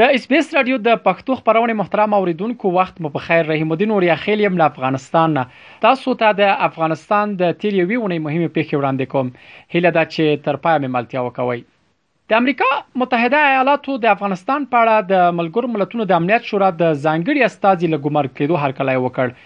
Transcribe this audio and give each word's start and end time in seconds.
د 0.00 0.08
اس 0.16 0.22
بي 0.28 0.36
اس 0.40 0.46
رادیو 0.56 0.76
د 0.84 0.94
پښتو 1.06 1.34
خبرونه 1.38 1.72
محترم 1.78 2.14
اوریدونکو 2.18 2.70
وخت 2.76 3.00
مو 3.06 3.08
په 3.16 3.24
خیر 3.24 3.42
رحیم 3.48 3.72
الدین 3.74 3.90
اوریا 3.96 4.14
خیل 4.20 4.42
یم 4.42 4.54
له 4.60 4.68
افغانستان 4.72 5.34
تاسو 5.86 6.14
ته 6.22 6.30
د 6.38 6.52
افغانستان 6.68 7.34
د 7.42 7.52
تیر 7.64 7.76
یوې 7.80 7.98
ونې 8.02 8.22
مهمه 8.26 8.48
پیښه 8.54 8.78
وړاندې 8.78 9.10
کوم 9.14 9.74
هله 9.74 9.92
دا 9.96 10.04
چې 10.12 10.46
تر 10.46 10.60
پای 10.66 10.78
مې 10.78 10.94
ملتیا 10.94 11.24
وکوي 11.26 11.60
د 12.32 12.38
امریکا 12.40 12.70
متحده 13.02 13.42
ایالاتو 13.50 13.98
د 14.06 14.10
افغانستان 14.14 14.66
په 14.72 14.82
اړه 14.82 15.10
د 15.12 15.36
ملګر 15.42 15.70
ملتونو 15.76 16.08
د 16.12 16.18
امنیت 16.22 16.50
شورا 16.52 16.72
د 16.78 16.86
ځانګړي 17.04 17.50
استاذي 17.50 17.92
لګمر 17.96 18.32
کېدو 18.40 18.64
هرکلی 18.64 18.96
وکړ 19.06 19.38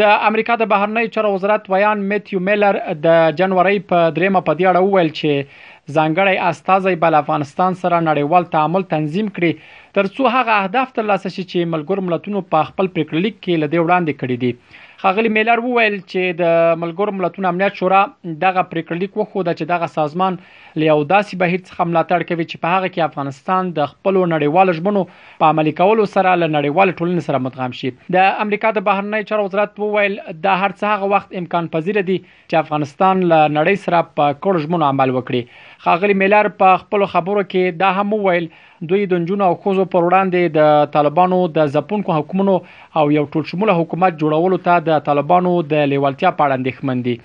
د 0.00 0.02
امریکا 0.28 0.54
د 0.58 0.66
بهرنی 0.72 1.08
چارو 1.14 1.30
وزارت 1.32 1.66
ویان 1.72 2.04
میتیو 2.12 2.38
میلر 2.46 2.76
د 3.06 3.16
جنوري 3.40 3.80
په 3.90 3.98
دریمه 4.18 4.40
په 4.46 4.58
دی 4.60 4.64
اړه 4.70 4.82
وویل 4.84 5.10
چې 5.18 5.96
ځانګړی 5.96 6.36
استاذي 6.50 6.94
بل 7.02 7.14
افغانستان 7.20 7.76
سره 7.82 8.00
نړیوال 8.08 8.48
تعامل 8.54 8.86
تنظیم 8.94 9.28
کړي 9.36 9.52
ترڅو 9.98 10.32
هغه 10.36 10.52
اهداف 10.62 10.96
ترلاسه 11.00 11.34
شي 11.36 11.44
چې 11.50 11.70
ملګر 11.74 12.02
ملتونو 12.08 12.42
په 12.54 12.70
خپل 12.70 12.90
پریکړلیک 12.96 13.36
کې 13.44 13.62
لدې 13.64 13.78
وړاندې 13.82 14.12
کړی 14.20 14.36
دي 14.44 14.52
خاغلی 15.02 15.28
میلر 15.36 15.60
وویل 15.64 15.94
چې 16.10 16.36
د 16.36 16.52
ملګرو 16.82 17.14
ملتونو 17.16 17.48
امنیت 17.48 17.74
شورا 17.80 17.98
دغه 18.44 18.62
پریکړه 18.68 19.00
لیک 19.00 19.16
وخوده 19.20 19.52
چې 19.56 19.68
دغه 19.72 19.88
سازمان 19.96 20.36
لیو 20.82 20.94
داسې 21.10 21.42
بهیر 21.42 21.60
څخه 21.66 21.88
ملاتړ 21.90 22.24
کوي 22.30 22.46
چې 22.46 22.62
په 22.62 22.70
هغه 22.76 22.88
کې 22.94 23.08
افغانستان 23.08 23.68
د 23.78 23.90
خپل 23.90 24.20
نړیوال 24.20 24.72
ژوندو 24.78 25.02
په 25.42 25.52
عملي 25.54 25.74
کولو 25.80 26.06
سره 26.14 26.32
له 26.40 26.48
نړیوال 26.54 26.94
ټولنې 26.94 27.28
سره 27.28 27.42
متغام 27.48 27.76
شي 27.80 27.92
د 28.16 28.40
امریکا 28.46 28.70
د 28.78 28.86
بهرنی 28.88 29.28
چارو 29.32 29.44
وزارت 29.50 29.76
وویل 29.84 30.16
د 30.48 30.62
هر 30.62 30.78
څه 30.78 30.94
هغه 30.96 31.12
وخت 31.14 31.36
امکان 31.42 31.70
پذیر 31.76 32.00
دي 32.10 32.16
چې 32.30 32.62
افغانستان 32.64 33.22
له 33.34 33.42
نړۍ 33.52 33.82
سره 33.84 34.02
په 34.20 34.38
کور 34.48 34.62
ژوند 34.66 34.88
عمل 34.90 35.14
وکړي 35.18 35.44
خاغلی 35.84 36.14
میلر 36.20 36.46
په 36.60 36.78
خپل 36.82 37.04
خبرو 37.14 37.42
کې 37.52 37.78
دا 37.82 37.88
هم 38.00 38.12
ویل 38.24 38.46
دوی 38.92 39.02
د 39.08 39.10
جنونو 39.14 39.46
او 39.50 39.54
خوځو 39.64 39.84
پر 39.94 40.06
وړاندې 40.06 40.56
د 40.56 40.88
طالبانو 40.96 41.38
د 41.58 41.72
ځپونکو 41.76 42.16
حکومتونو 42.18 42.54
او 43.00 43.04
یو 43.16 43.24
ټولشموله 43.34 43.76
حکومت 43.80 44.18
جوړولو 44.22 44.58
ته 44.68 44.84
د 44.90 45.02
طالبانو 45.10 45.52
د 45.74 45.88
لیوالتیا 45.94 46.30
په 46.38 46.46
اړه 46.46 46.54
اندېښمن 46.58 47.02
دي 47.08 47.16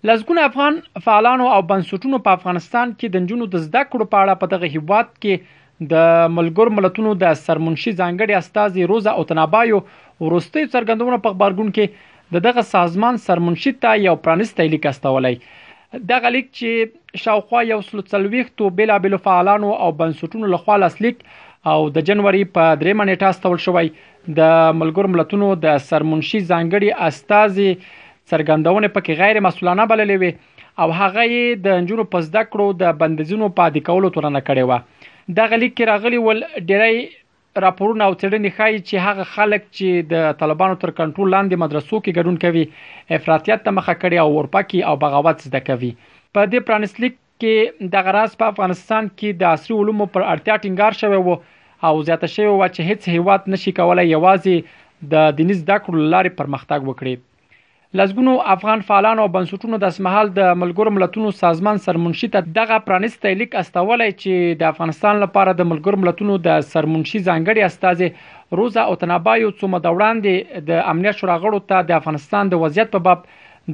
لزګون 0.10 0.40
افغان 0.44 0.78
فعالانو 1.04 1.44
او 1.56 1.60
بنسټونو 1.68 2.18
په 2.24 2.34
افغانستان 2.38 2.90
کې 2.96 3.12
د 3.12 3.22
نجونو 3.26 3.46
د 3.52 3.62
زده 3.68 3.84
کړو 3.92 4.08
په 4.16 4.24
اړه 4.24 4.42
په 4.42 4.52
دغه 4.54 4.72
هیواد 4.74 5.14
کې 5.24 5.92
د 5.94 6.34
ملګر 6.38 6.72
ملتونو 6.80 7.14
د 7.22 7.38
سرمنشي 7.44 7.94
ځانګړي 7.94 8.40
استاذ 8.40 8.80
روزا 8.92 9.14
او 9.20 9.24
تنابایو 9.30 9.80
ورستي 9.84 10.66
څرګندونه 10.74 11.22
په 11.28 11.38
خبرګون 11.38 11.72
کې 11.80 12.12
د 12.38 12.44
دغه 12.50 12.66
سازمان 12.74 13.22
سرمنشي 13.30 13.74
ته 13.86 14.04
یو 14.08 14.18
پرانستی 14.28 14.68
لیک 14.76 14.90
استولای 14.94 15.40
دغه 16.12 16.34
لیک 16.40 16.52
چې 16.58 17.24
شاوخوا 17.24 17.64
یو 17.72 17.80
سلوڅلويخ 17.92 18.52
تو 18.62 18.74
بلا 18.84 19.00
بلا 19.10 19.22
فعالانو 19.32 19.72
او 19.88 19.92
بنسټونو 20.06 20.54
لخوا 20.58 20.78
لاسلیک 20.86 21.26
او 21.76 21.80
د 22.00 22.08
جنوري 22.14 22.46
په 22.54 22.78
درې 22.86 23.02
منېټه 23.02 23.34
استول 23.34 23.66
شوی 23.72 23.98
د 23.98 24.62
ملګر 24.86 25.14
ملتونو 25.18 25.54
د 25.68 25.82
سرمنشي 25.90 26.44
ځانګړي 26.48 27.04
استاذ 27.12 27.68
څرګندونې 28.32 28.90
پکې 28.98 29.20
غیر 29.22 29.38
مسولانه 29.48 29.86
بللې 29.92 30.18
وي 30.22 30.32
او 30.84 30.88
هغه 31.00 31.24
یې 31.34 31.64
د 31.66 31.80
انجونو 31.80 32.06
په 32.14 32.28
زده 32.28 32.44
کړو 32.52 32.68
د 32.84 32.94
بندیزونو 33.02 33.50
په 33.58 33.66
عادي 33.72 33.82
کولو 33.90 34.12
تورنه 34.18 34.42
کړې 34.48 34.64
و 34.70 35.32
د 35.38 35.50
غلیک 35.54 35.74
کې 35.78 35.90
راغلی 35.92 36.20
ول 36.26 36.40
ډیری 36.70 37.02
راپورونه 37.66 38.06
او 38.08 38.14
څېړنې 38.22 38.56
ښایي 38.58 38.78
چې 38.88 39.06
هغه 39.08 39.26
خلک 39.36 39.64
چې 39.78 39.90
د 40.14 40.38
طالبانو 40.42 40.80
تر 40.84 40.92
کنټرول 41.00 41.34
لاندې 41.36 41.62
مدرسو 41.64 41.98
کې 42.04 42.18
ګډون 42.18 42.38
کوي 42.44 42.64
افراطیت 43.18 43.66
ته 43.66 43.76
مخه 43.80 43.94
کړي 44.02 44.18
او 44.24 44.30
ورپکې 44.38 44.80
او 44.90 44.96
بغاوت 45.04 45.44
زده 45.50 45.62
کوي 45.70 45.92
په 46.36 46.42
دې 46.52 46.68
پرانسلیک 46.70 47.20
کې 47.42 47.90
د 47.96 48.06
غراس 48.08 48.40
په 48.42 48.50
افغانستان 48.54 49.10
کې 49.20 49.38
د 49.42 49.52
عصري 49.58 49.78
علومو 49.82 50.08
پر 50.16 50.26
اړتیا 50.34 50.56
ټینګار 50.64 51.00
شوی 51.02 51.22
وو 51.28 51.36
او 51.90 51.94
زیاته 52.10 52.32
شوی 52.38 52.50
و 52.54 52.72
چې 52.76 52.90
هیڅ 52.90 53.14
هیواد 53.18 53.52
نشي 53.56 53.76
کولای 53.82 54.08
یوازې 54.10 54.82
د 55.14 55.30
دینیز 55.42 55.62
دکړو 55.72 56.10
لارې 56.16 56.40
پرمختګ 56.42 56.82
وکړي 56.90 57.16
لزګونو 58.00 58.32
افغان 58.54 58.80
فعالانو 58.86 59.22
او 59.28 59.30
بنسټونو 59.34 59.78
د 59.82 59.90
اسمحال 59.94 60.30
د 60.38 60.48
ملګرو 60.62 60.92
ملتونو 60.94 61.32
سازمان 61.40 61.80
سرمنشي 61.88 62.28
ته 62.36 62.48
دغه 62.56 62.78
پرانستې 62.86 63.40
لیک 63.42 63.58
استولای 63.62 64.08
چې 64.22 64.56
د 64.62 64.70
افغانستان 64.70 65.20
لپاره 65.24 65.54
د 65.60 65.68
ملګرو 65.72 66.00
ملتونو 66.06 66.38
د 66.48 66.64
سرمنشي 66.72 67.20
ځانګړي 67.20 67.68
استاد 67.68 68.56
روزا 68.62 68.86
او 68.94 68.96
تنابایو 69.04 69.52
څومره 69.60 69.84
د 69.86 69.94
وړاندې 69.98 70.66
د 70.72 70.82
امنیت 70.94 71.20
شورا 71.22 71.36
غړو 71.44 71.62
ته 71.74 71.86
د 71.92 71.96
افغانستان 72.00 72.50
د 72.56 72.64
وضعیت 72.64 72.92
په 72.96 73.06
باب 73.10 73.28